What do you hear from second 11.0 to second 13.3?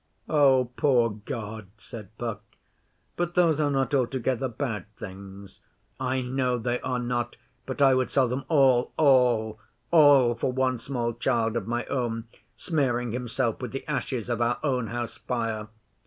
child of my own, smearing